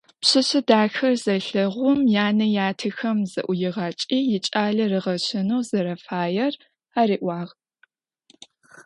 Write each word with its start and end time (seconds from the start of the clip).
Пшъэшъэ 0.21 0.59
дахэр 0.67 1.13
зелъэгъум 1.23 1.99
янэ 2.25 2.47
ятэхэм 2.67 3.17
заӏуигъакӏи 3.31 4.19
икӏалэ 4.37 4.85
ригъэщэнэу 4.91 5.65
зэрэфаер 5.69 6.53
ариӏуагъ. 6.99 7.51